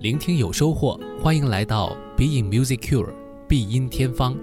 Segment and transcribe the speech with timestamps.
[0.00, 3.12] 聆听有收获，欢迎来到 BE IN Music Cure
[3.48, 4.36] 必音天方。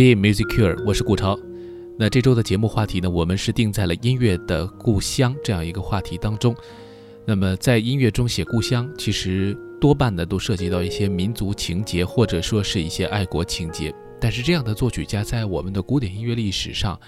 [0.00, 1.38] Be Music Cure，我是顾超。
[1.98, 6.56] 那这周的节目话题呢，我们是定在了音乐的故乡这样一个话题当中。
[7.26, 13.94] 那么在音乐中写故乡，其实多半呢都涉及到一些民族情节，或者说是一些爱国情节。
[14.18, 16.98] 但是这样的作曲家在我们的古典音乐历史上，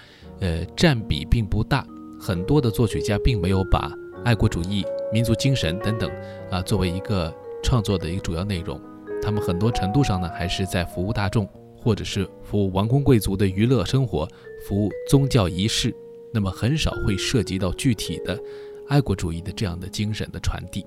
[0.41, 1.83] 呃，占比并不大。
[2.19, 3.91] 很多的作曲家并没有把
[4.23, 6.11] 爱国主义、民族精神等等
[6.51, 7.33] 啊作为一个
[7.63, 8.79] 创作的一个主要内容。
[9.19, 11.49] 他们很多程度上呢，还是在服务大众。
[11.83, 14.27] 或者是服务王公贵族的娱乐生活，
[14.65, 15.93] 服务宗教仪式，
[16.33, 18.39] 那么很少会涉及到具体的
[18.87, 20.85] 爱国主义的这样的精神的传递。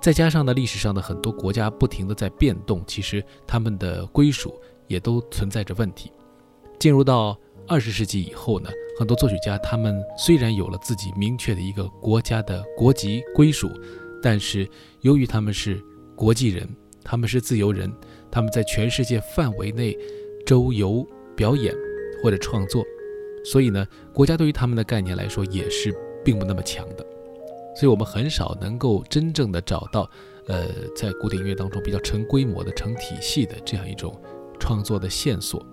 [0.00, 6.10] 再加上呢，历史上的很多国家不停的在变动，其实他们的归属也都存在着问题。
[6.78, 7.38] 进入到
[7.68, 13.70] 二十世纪以后呢，很多作曲家他们虽然有了自己明确的一个国家的国籍归属，
[14.22, 14.66] 但是
[15.02, 15.78] 由于他们是
[16.16, 16.66] 国际人，
[17.04, 17.92] 他们是自由人。
[18.30, 19.96] 他们在全世界范围内
[20.46, 21.74] 周游表演
[22.22, 22.84] 或者创作，
[23.44, 27.06] 所以呢，国家对于他们的概念来说也是并不那么强的，
[27.74, 30.10] 所以我们很少能够真正的找到，
[30.46, 34.14] 呃，在古典音乐当中比较成规模的、成体系的这样一种
[34.58, 35.64] 创作的线索，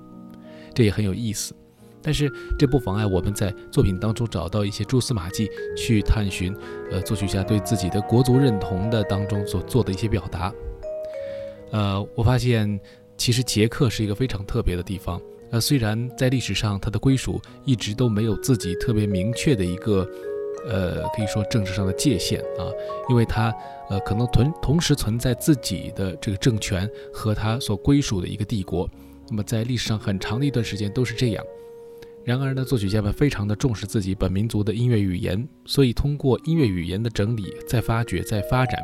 [0.73, 1.53] 这也很有意思。
[2.01, 6.55] 但是这不妨碍我们在作品当中找到一些蛛丝马迹，去探寻，
[6.89, 10.53] 呃，作曲家对自己的国族认同的当中所做的一些表达。
[11.71, 12.79] 呃，我发现
[13.17, 15.21] 其实捷克是一个非常特别的地方。
[15.49, 20.05] 呃，虽然在历史上它的归属一直都没有自己特别明确的一个，
[20.67, 22.67] 呃，可以说政治上的界限啊，
[23.09, 23.55] 因为它
[23.89, 28.89] 呃可能同同时存在自己的这个政权和它所归属的一个帝国。
[29.29, 31.43] 那么在历史上很长的一段时间都是这样。
[32.25, 38.77] 然而呢，作曲家们非常的重视自己本民族的音乐语言，所以通过音乐语言的整理、再发掘、再发展。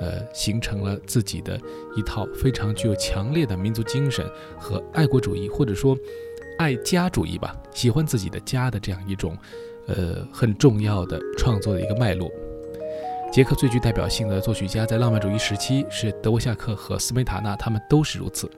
[0.00, 1.60] 呃，形成了自己的
[1.96, 4.24] 一套非常具有强烈的民族精神
[4.58, 5.96] 和爱国主义，或者说
[6.58, 9.36] 爱家主义吧，喜欢自己的家的这样一种，
[9.86, 12.30] 呃，很重要的创作的一个脉络。
[13.32, 18.48] 捷克最具代表性的作曲家在浪漫主义时期是德沃夏克和斯梅塔纳，他们都是如此。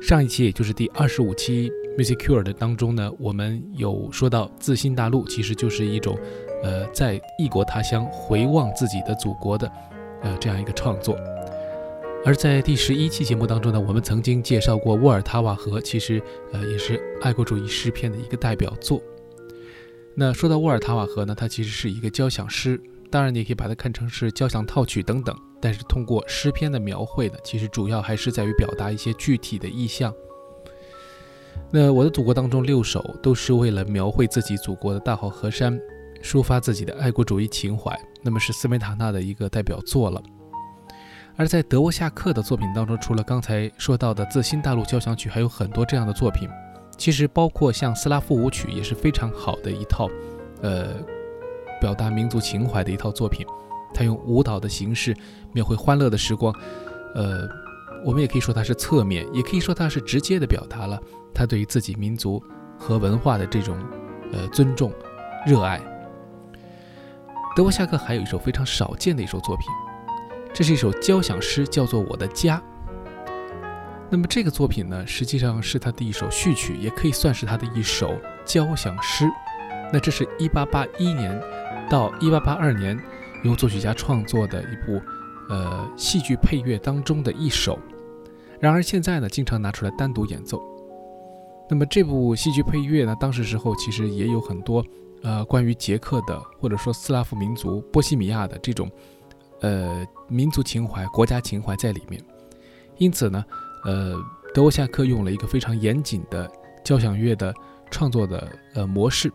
[0.00, 6.18] 上一期也就是第二十五期《Music Cure》的当中呢，我们有说到自新大陆其实就是一种，
[6.62, 9.70] 呃，在异国他乡回望自己的祖国的。
[10.22, 11.16] 呃，这样一个创作，
[12.24, 16.22] 而在第十一期节目当中呢，我们曾经介绍过沃尔塔瓦河，其实
[16.52, 19.02] 呃也是爱国主义诗篇的一个代表作。
[20.14, 22.80] 那说到沃尔塔瓦河呢，它其实是一个交响诗，
[23.10, 25.36] 当然你也可以把它看成是交响套曲等等。
[25.60, 30.12] 但是通过诗篇的描绘呢，其实主要还是在于表达一些具体的意象。
[31.70, 35.80] 那我的祖国当中六首都是为了描绘自己祖国的大好河山。
[36.22, 40.22] 抒发自己的爱国主义情怀，那么是斯梅塔纳的一个代表作了。
[41.36, 46.48] 而在德沃夏克的作品当中，除了刚才说到的《自新大陆交响曲》，还有很多这样的作品。
[46.98, 50.08] 其实包括像斯拉夫舞曲也是非常好的一套，
[50.60, 50.88] 呃，
[51.80, 53.46] 表达民族情怀的一套作品。
[53.94, 55.16] 他用舞蹈的形式
[55.52, 56.54] 描绘欢乐的时光，
[57.14, 57.48] 呃，
[58.04, 61.00] 我们也可以说它是侧面，也可以说它是直接的表达了
[61.34, 62.40] 他对于自己民族
[62.78, 63.76] 和文化的这种
[64.32, 64.92] 呃尊重、
[65.46, 65.80] 热爱。
[67.54, 69.66] 德沃夏克还有一首非常少见的一首作品，
[70.54, 72.56] 这是一首交响诗，叫做《我的家》。
[74.08, 79.26] 那么这个作品呢，实际上是他的一首序曲，也可以算是他的一首交响诗。
[79.92, 81.38] 那这是一八八一年
[81.90, 82.98] 到一八八二年
[83.44, 84.98] 由作曲家创作的一部
[85.50, 87.78] 呃戏剧配乐当中的一首。
[88.60, 90.58] 然而现在呢，经常拿出来单独演奏。
[91.68, 94.82] 那么这部戏剧配乐呢，当时时候其实也有很多。
[95.22, 98.90] 呃，关于捷克的，或者说斯拉夫民族、波西米亚的这种，
[99.60, 102.20] 呃，民族情怀、国家情怀在里面。
[102.98, 103.44] 因此呢，
[103.84, 104.16] 呃，
[104.52, 106.50] 德沃夏克用了一个非常严谨的
[106.84, 107.54] 交响乐的
[107.88, 109.32] 创作的呃模式，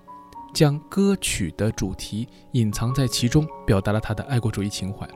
[0.53, 5.07] 将歌曲的主题隐藏在其中，表达了他的爱国主义情怀。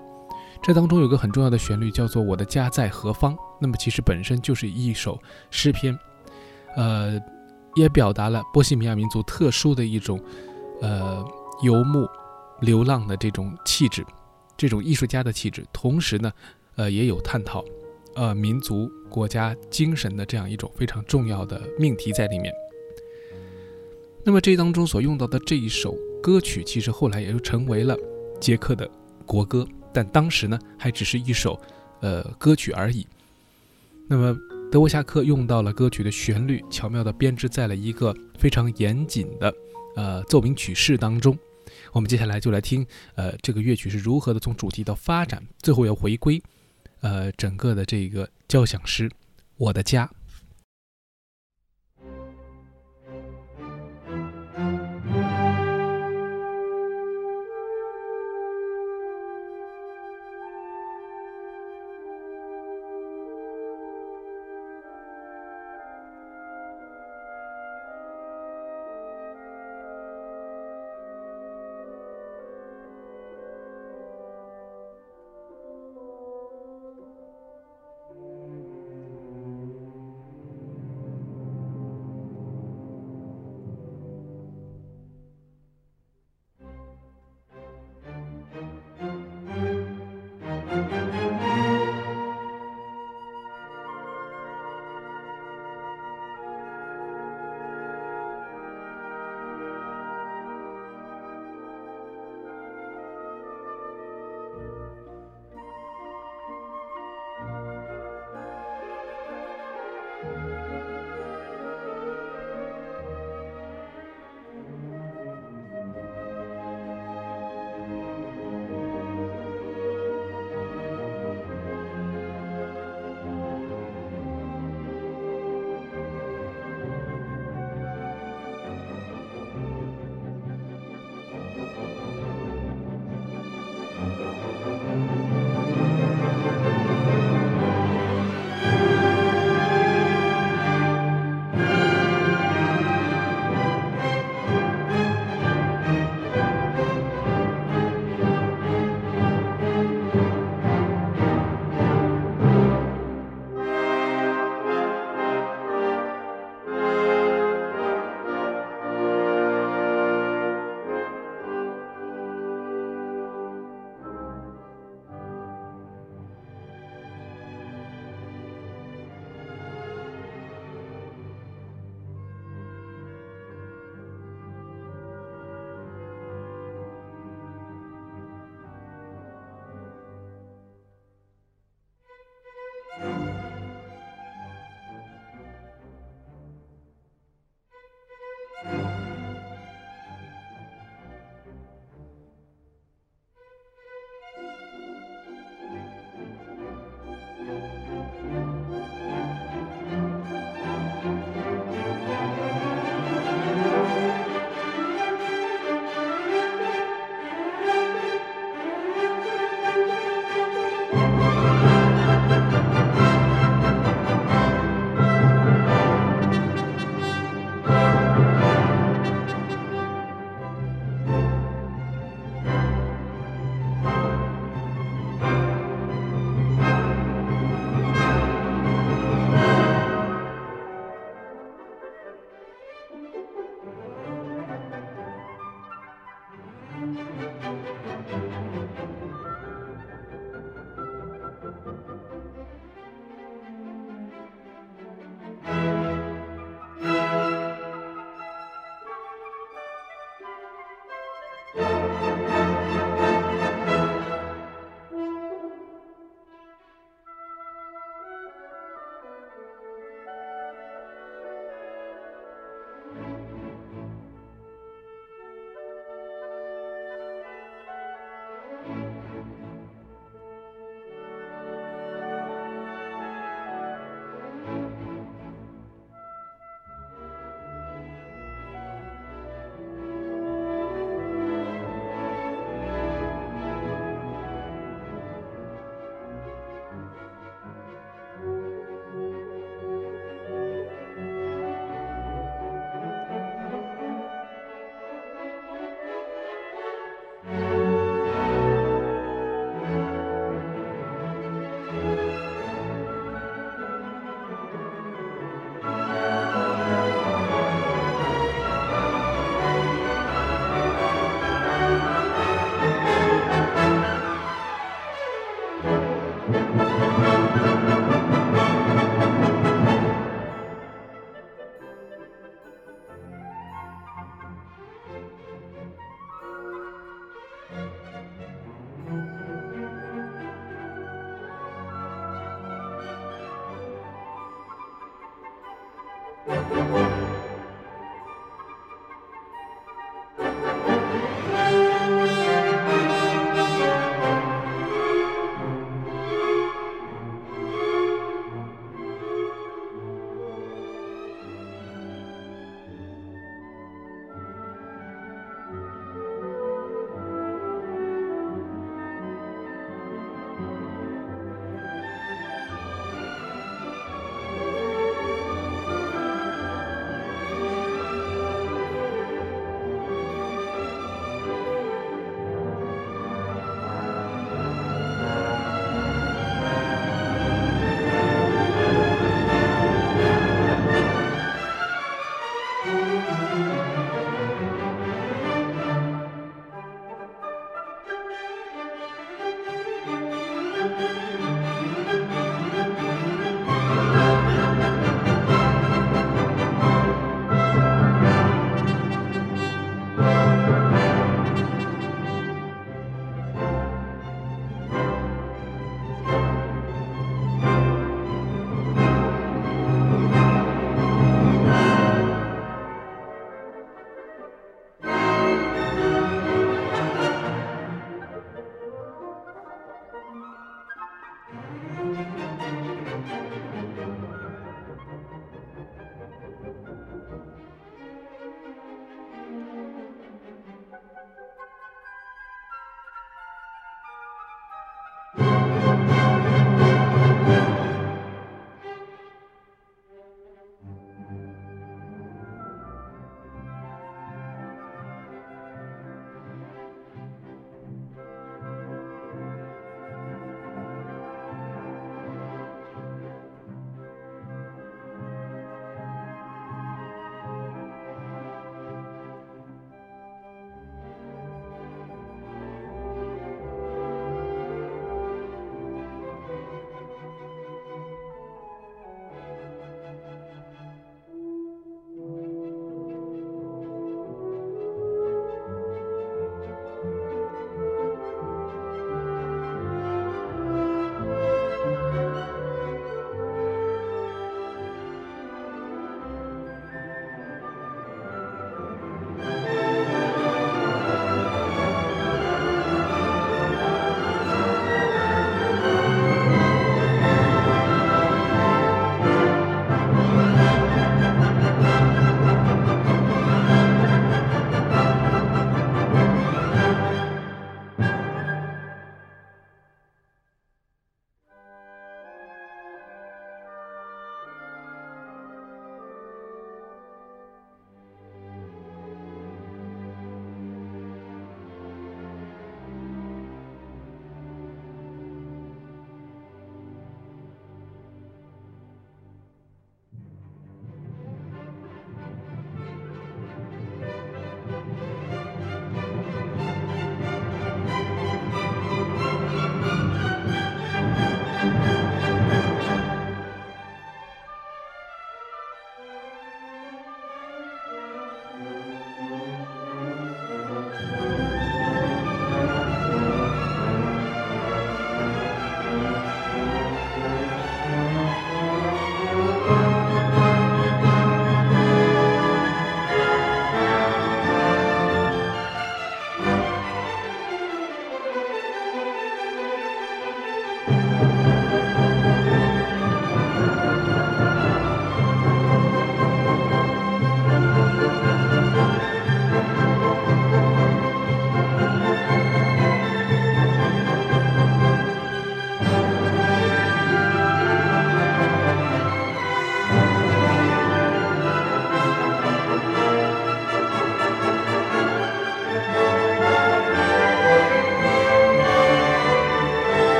[0.61, 3.35] 这当中有个很重要的旋律，叫做“我的家在何方”。
[3.59, 5.19] 那么其实本身就是一首
[5.49, 5.97] 诗篇，
[6.77, 7.19] 呃，
[7.75, 10.17] 也表达了波西米亚民族特殊的一种。
[10.81, 11.23] 呃，
[11.63, 12.07] 游牧、
[12.61, 14.05] 流浪的这种气质，
[14.57, 16.31] 这种艺术家的气质，同时呢，
[16.75, 17.63] 呃，也有探讨，
[18.15, 22.53] 呃，民族国家精神的这样一种非常重要的命题在里面。
[24.23, 27.97] 那么这当中所用到的这一首歌曲，其实后来也就成为了
[28.39, 28.89] 捷克的
[29.25, 31.59] 国歌，但当时呢，还只是一首
[32.01, 33.05] 呃歌曲而已。
[34.07, 34.37] 那么
[34.71, 39.53] 德沃夏克用到了歌曲的旋律，巧妙地编织在了一个非常严谨的
[39.95, 41.37] 呃奏鸣曲式当中。
[41.93, 42.85] 我们接下来就来听，
[43.15, 46.41] 呃，这个乐曲是如何的从主题到发展，最后要回归，
[47.01, 49.09] 呃，整个的这个交响诗
[49.57, 50.05] 《我的家》。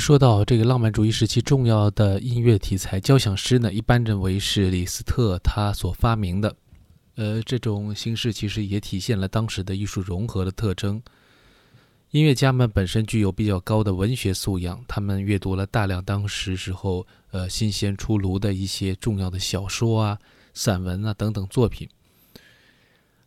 [0.00, 6.56] 说到这个浪漫主义时期重要的音乐题材，交响诗呢，一般认为是李斯特他所发明的。
[7.16, 11.00] 呃，这种形式其实也体现了当时的艺术融合的特征。
[12.12, 20.18] 音乐家们本身具有比较高的文学素养，他们阅读了大量当时时候呃新鲜出炉的一些重要的小说啊、
[20.54, 21.86] 散文啊等等作品，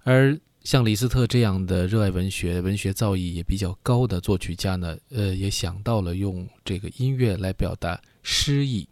[0.03, 0.37] 而。
[0.63, 8.87] 像李斯特这样的热爱文学、文学造诣也比较高的作曲家呢，呃，也想到了用这个音乐来表达诗意。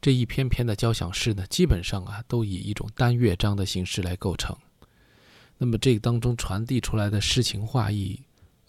[0.00, 4.56] 这一篇篇的交响诗呢，基本上啊，都以一种单乐章的形式来构成。
[5.58, 8.18] 那么这个当中传递出来的诗情画意，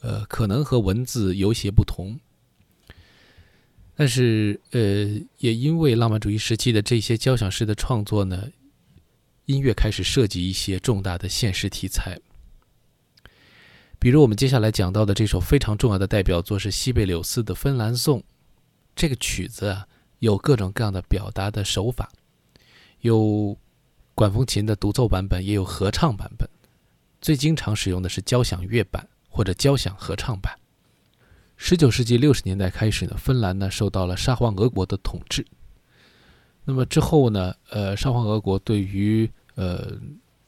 [0.01, 2.19] 呃，可能和文字有些不同。
[3.95, 4.81] 但是，呃，
[5.37, 8.49] 也因为浪漫主义时期的这些交响诗的创作呢。
[9.51, 12.17] 音乐开始涉及一些重大的现实题材，
[13.99, 18.19] 比如我们接下来讲到的这首非常重要的代表作是西贝柳斯的《芬兰颂》。
[18.95, 19.87] 这个曲子啊，
[20.19, 22.09] 有各种各样的表达的手法，
[23.01, 23.57] 有
[24.15, 26.49] 管风琴的独奏版本，也有合唱版本。
[27.19, 30.57] 最经常使用的是交响乐版或者交响合唱版。
[31.55, 35.45] 十九世纪六十年代开始呢，芬兰呢受到了沙皇俄国的统治。
[36.63, 39.97] 那么之后呢，呃，沙皇俄国对于呃，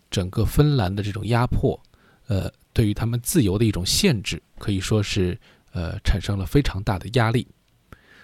[0.10, 1.80] 整个芬兰的这种压迫，
[2.28, 5.38] 呃，对于他们自由的一种限制，可以说是
[5.72, 7.48] 呃产生了非常大的压力。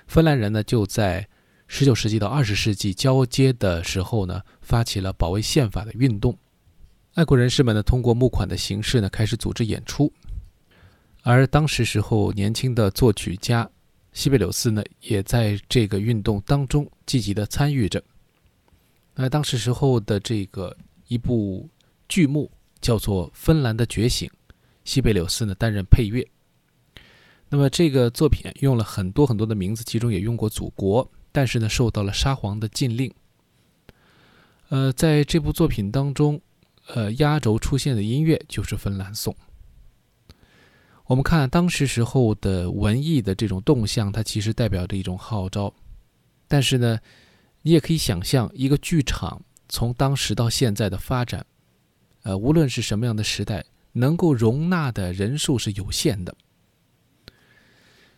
[0.08, 1.27] 芬兰人呢，就在
[1.67, 6.38] 十九世纪到二十世纪交接的时候呢，发起了保卫宪法的运动。
[7.13, 10.12] 爱国人士们呢，通过募款的形式呢，开始组织演出。
[11.21, 13.69] 而当时时候年轻的作曲家
[14.13, 18.01] 西贝柳斯呢，也在这个运动当中积极的参与着。
[19.21, 20.73] 那当时时候的这个
[21.10, 21.69] 一部
[22.08, 24.29] 剧目叫做《芬兰的觉醒》，
[24.86, 26.25] 西贝柳斯呢担任配乐。
[27.49, 33.13] 那么这个作品用了很多很多的名字，其中也用过祖国，但是呢受到了沙皇的禁令。
[34.69, 36.39] 呃，在这部作品当中，
[36.88, 39.36] 呃，压轴出现的音乐就是《芬兰颂》。
[41.08, 45.73] 我们看当时时候的文艺的这种动向，它其实代表着一种号召，
[46.47, 46.97] 但是呢。
[47.62, 51.45] 你也可以想象，一个剧场从当时到现在的发展，
[52.24, 56.36] 呃，无论是什么样的时代，能够容纳的人数是有限的。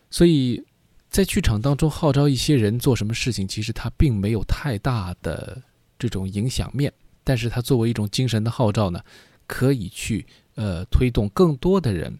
[0.10, 0.64] 所以
[1.10, 5.62] 在剧场当中号召一些人做什么事情，其实它并没有太大的
[5.98, 6.94] 这种影响面。
[7.24, 9.04] 但是它作为一种精神的号召呢，
[9.46, 10.26] 可以去
[10.56, 12.20] 呃推动更多的人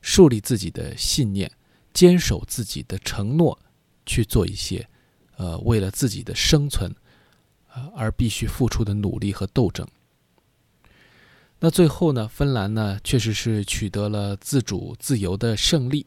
[0.00, 1.50] 树立自己的信念，
[1.92, 3.58] 坚守自己的承诺，
[4.04, 4.88] 去做一些。
[5.36, 6.94] 呃，为了自己的生存，
[7.72, 9.86] 呃，而必须付出的努力和斗争。
[11.58, 16.06] 那最后呢，芬兰呢，确实是取得了自主自由的胜利。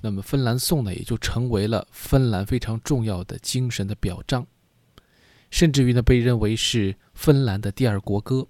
[0.00, 4.46] 那么，芬兰颂呢，也就成为了芬兰非常重要的精神的表彰，
[5.50, 8.46] 甚至于呢，被认为是芬兰的第二国歌。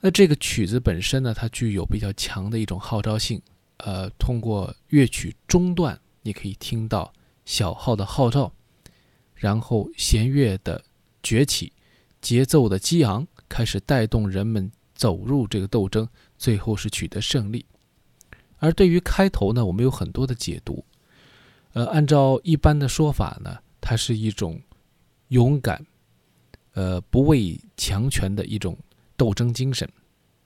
[0.00, 3.40] 那这个曲子本身呢，它具有比较强的一种号召性。
[3.78, 7.12] 呃，通过乐曲中段，你可以听到。
[7.48, 8.52] 小号的号召，
[9.34, 10.84] 然后弦乐的
[11.22, 11.72] 崛起，
[12.20, 16.06] 节奏的激昂，开始带动人们走入这个斗争，
[16.36, 17.64] 最后是取得胜利。
[18.58, 20.84] 而对于开头呢，我们有很多的解读。
[21.72, 24.60] 呃，按照一般的说法呢，它是一种
[25.28, 25.82] 勇敢，
[26.74, 28.76] 呃，不畏强权的一种
[29.16, 29.88] 斗争精神。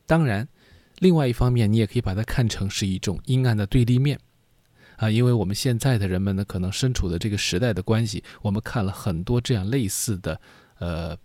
[0.06, 0.46] 当然，
[1.00, 4.16] 另外一方面，你也可以把它看成是一种阴暗的对立面。
[4.96, 10.40] 啊，因为我们现在的人们呢，可能身处的这个时代的关系，我们看了很多这样类似的，
[10.78, 11.16] 呃，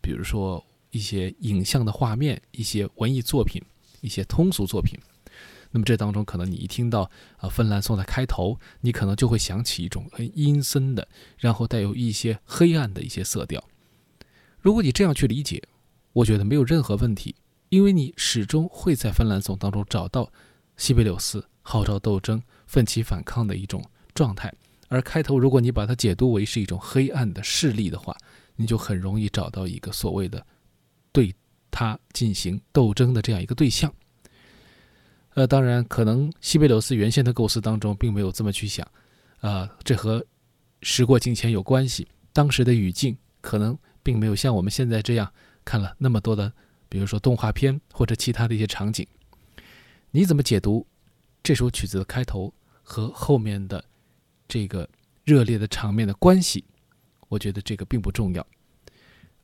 [0.00, 3.62] 比如说一些影像的画面、一些文艺作品、
[4.00, 4.98] 一些通俗作品。
[5.72, 7.02] 那么这当中，可能你一听到
[7.36, 11.06] 啊《芬兰颂》的开头，你可能就会想起一种很阴森的，
[11.38, 13.62] 然后带有一些黑暗的一些色调。
[14.58, 15.62] 如果你这样去理解，
[16.12, 17.34] 我觉得没有任何问题，
[17.68, 20.32] 因为你始终会在《芬兰颂》当中找到
[20.76, 22.42] 西贝柳斯号召斗争。
[22.66, 23.82] 奋起反抗的一种
[24.14, 24.52] 状态，
[24.88, 28.16] 而开头如果你把它解读为是一种黑暗的势力的话，
[28.56, 30.44] 你就很容易找到一个所谓的
[31.12, 31.34] 对
[31.70, 33.92] 他进行斗争的这样一个对象。
[35.34, 38.86] 呃，当然，可能西贝柳斯原先的构思当中并没有这么去想，
[39.40, 40.24] 啊，这和
[40.82, 42.08] 时过境迁有关系。
[42.32, 45.30] 当时的语境可能并没有像我们现在这样
[45.64, 46.50] 看了那么多的，
[46.88, 49.06] 比如说动画片或者其他的一些场景。
[50.10, 50.86] 你怎么解读？
[51.46, 53.84] 这首曲子的开头和后面的
[54.48, 54.88] 这个
[55.22, 56.64] 热烈的场面的关系，
[57.28, 58.44] 我觉得这个并不重要。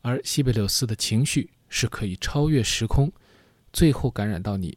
[0.01, 3.13] 而西贝柳斯的情绪是可以超越时空，
[3.73, 4.77] 最后感染到你，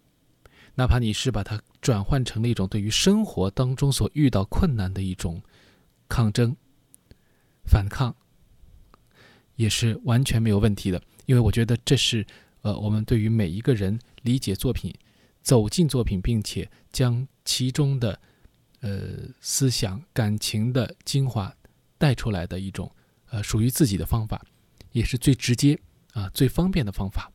[0.76, 5.42] 哪怕你是把它转换成了一种对于生活当中所遇到困难的一种
[6.08, 6.56] 抗争、
[7.64, 8.16] 反抗，
[9.56, 11.02] 也是完全没有问题的。
[11.26, 12.24] 因为我觉得这是
[12.62, 14.94] 呃，我们对于每一个人理解作品、
[15.46, 18.20] 走进作品，并且将其中的
[18.82, 21.56] 呃思想、感情的精华
[22.00, 22.92] 带出来的一种
[23.30, 24.44] 呃属于自己的方法，
[24.92, 25.80] 也是最直接
[26.14, 27.32] 啊、最方便的方法。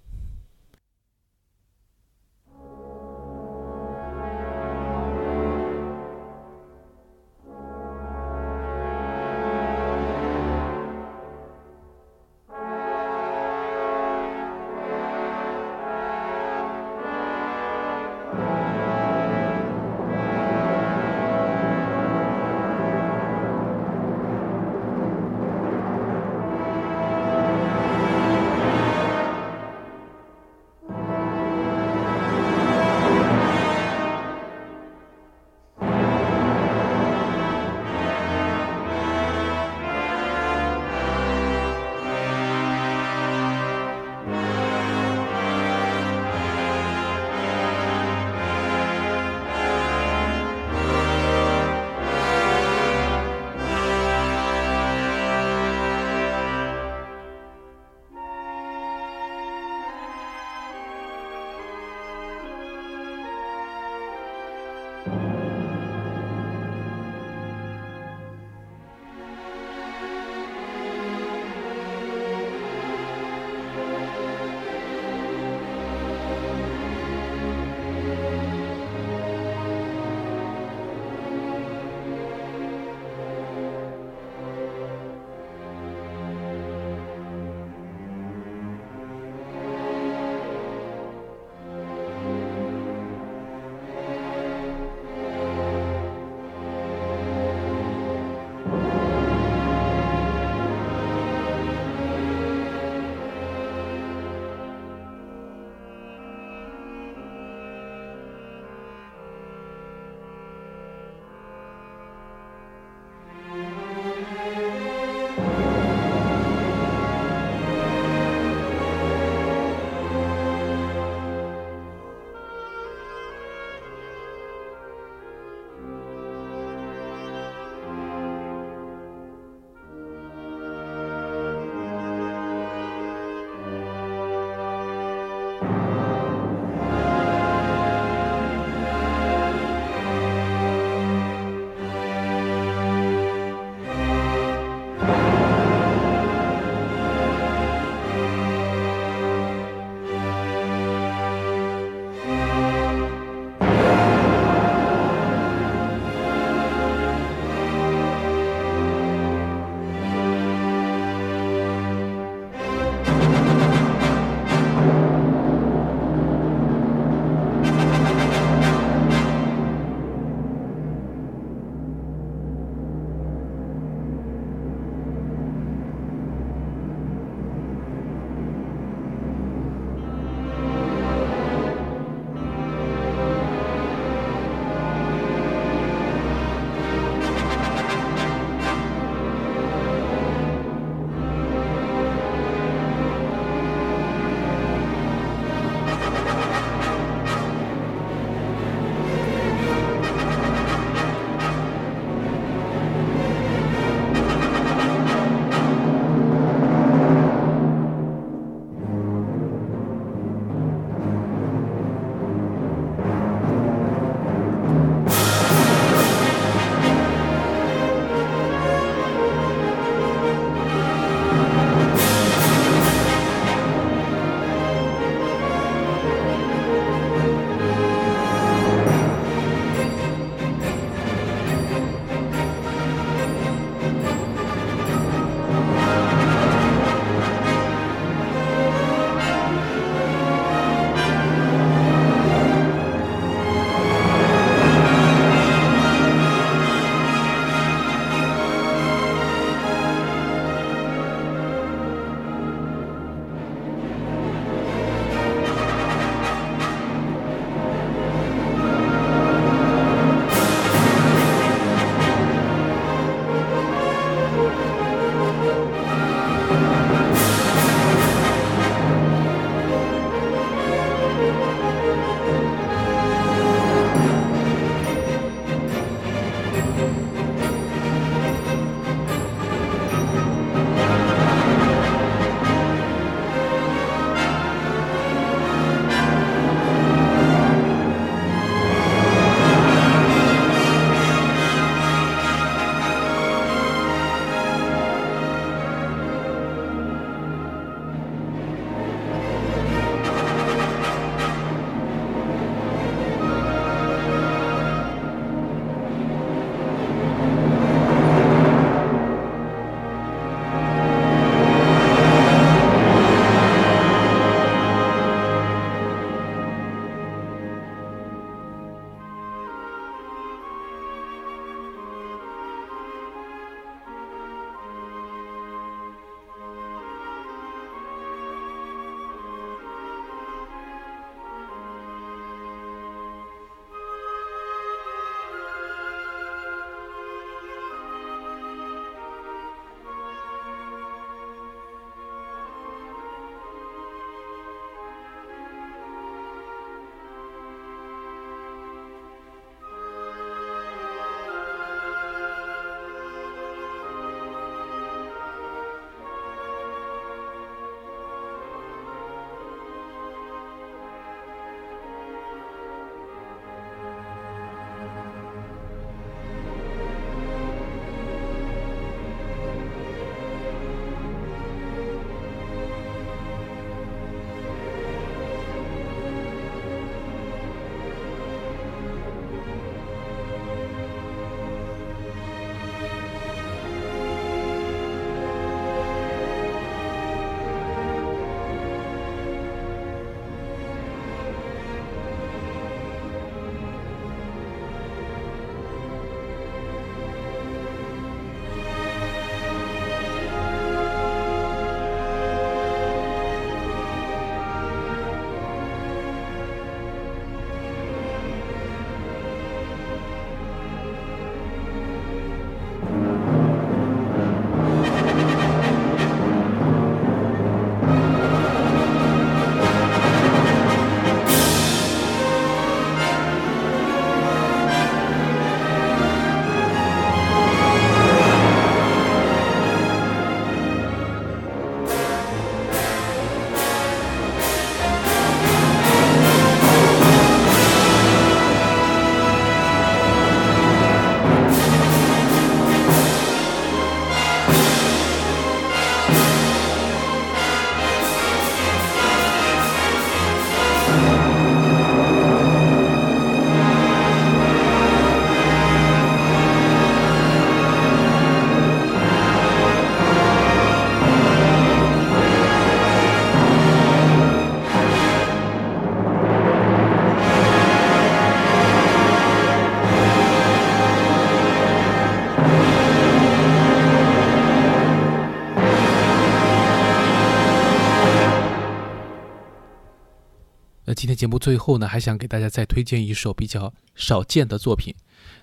[481.31, 484.93] 目最后呢，还想给大家再推荐一首比较少见的作品。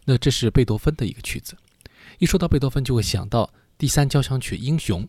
[0.06, 1.56] 那这是贝多芬的一个曲子。
[2.19, 5.04] 一说到贝多芬，就会想到第三交响曲《英雄》。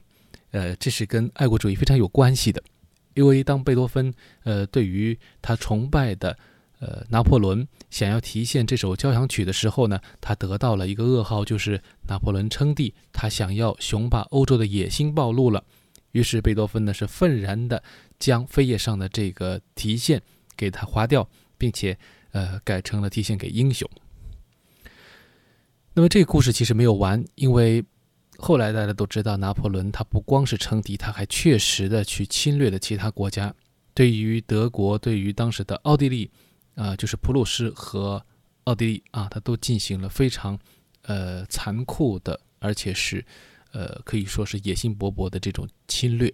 [0.52, 2.62] 呃，这是跟爱国主义非常有关系的。
[3.14, 4.14] 因为当贝多芬
[4.44, 6.38] 呃对于他崇拜的
[6.78, 15.64] 呃拿破仑想要提献这首交响曲的时候呢，他得到了一个噩耗，就是拿破仑称帝，他想要雄霸欧洲的野心暴露了。
[16.12, 17.82] 于是贝多芬呢是愤然的
[18.18, 20.22] 将扉页上的这个提献
[20.58, 21.96] 给他划掉，并且
[22.32, 23.88] 呃改成了提献给英雄。
[25.94, 27.82] 那么这个故事其实没有完，因为
[28.36, 33.54] 后来大家都知道，拿破仑他不光是称帝，他还确实的去侵略了其他国家。
[33.94, 36.30] 对于德国，对于当时的奥地利，
[36.74, 38.22] 啊，就是普鲁士和
[38.64, 40.58] 奥地利啊，他都进行了非常
[41.02, 43.24] 呃残酷的，而且是。
[43.70, 46.32] 呃，可以说是野心勃勃的这种侵略，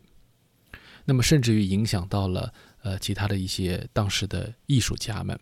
[1.04, 5.36] 那么甚至于影响到了呃其他的一些当时的艺术家们，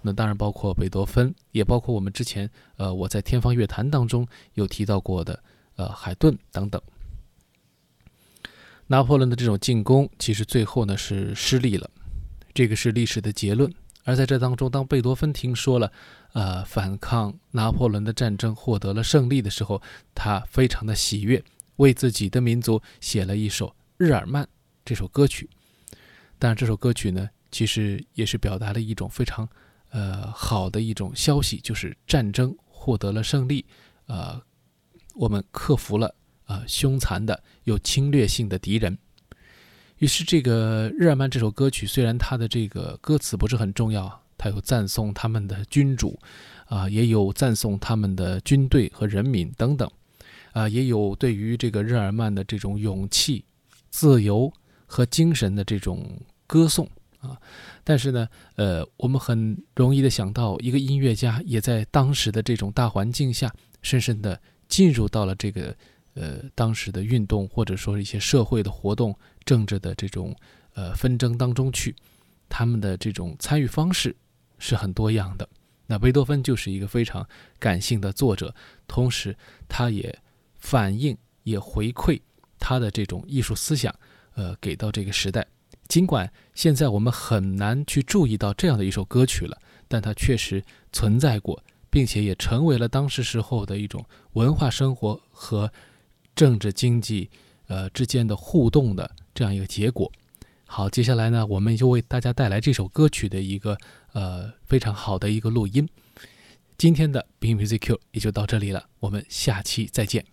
[0.00, 2.48] 那当然包括贝多芬，也包括我们之前
[2.78, 5.38] 呃我在天方乐坛当中有提到过的
[5.76, 6.80] 呃海顿等等。
[8.86, 11.90] 拿破仑的这种进攻其实最后呢是失利了，
[12.54, 13.70] 这个是历史的结论。
[14.04, 15.92] 而在这当中，当贝多芬听说了。
[16.34, 19.82] 呃，反抗拿破仑的战争获得了胜利的时候，
[20.14, 21.44] 他非常的喜悦，
[21.76, 24.42] 为自己的民族写了一首《日耳曼》
[24.82, 25.50] 这首歌曲。
[26.42, 29.48] 当然，这首歌曲呢，其实也是表达了一种非常
[29.90, 33.64] 呃好的一种消息，就是战争获得了胜利，
[34.06, 34.42] 呃，
[35.14, 36.12] 我们克服了
[36.46, 38.98] 啊凶残的有侵略性的敌人。
[39.98, 44.20] 于是，这个《日耳曼》这首歌曲虽然它的这个歌词不是很重要。
[44.36, 46.18] 它有赞颂他们的君主，
[46.66, 49.88] 啊，也有赞颂他们的军队和人民等等，
[50.50, 53.44] 啊，也有对于这个日耳曼的这种勇气、
[53.90, 54.52] 自由
[54.84, 56.20] 和精神的这种
[56.52, 56.86] 歌颂
[57.20, 57.40] 啊。
[57.82, 64.38] 但是呢，呃，我们很容易的想到，一个音乐家也在当时的这种大环境下，深深的
[64.68, 65.74] 进入到了这个
[66.14, 70.36] 呃当时的运动或者说一些社会的活动、政治的这种
[70.74, 71.94] 呃纷争当中去，
[72.48, 74.14] 他们的这种参与方式。
[74.64, 75.48] 是很多样的。
[75.88, 77.26] 那贝多芬就是一个非常
[77.58, 78.54] 感性的作者，
[78.86, 79.36] 同时
[79.66, 80.16] 他也
[80.60, 82.20] 反映、也回馈
[82.60, 83.92] 他的这种艺术思想，
[84.34, 85.44] 呃，给到这个时代。
[85.92, 94.02] 尽管现在我们很难去注意到这样的一首歌曲了，但它确实存在过，并且也成为了当时时候的一种
[94.32, 95.70] 文化生活和
[96.34, 97.28] 政治经济
[97.66, 100.10] 呃之间的互动的这样一个结果。
[100.64, 103.76] 好，接下来呢，我们就为大家带来这首歌曲的一个
[104.14, 105.86] 呃非常好的一个录音。
[106.78, 110.24] 今天的 B Music Q 也就到这里了，我们下期再见。